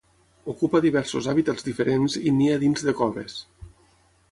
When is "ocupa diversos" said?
0.53-1.27